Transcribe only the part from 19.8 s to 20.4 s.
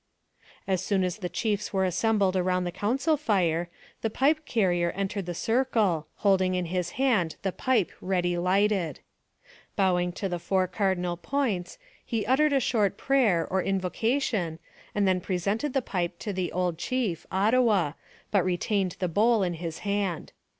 hand.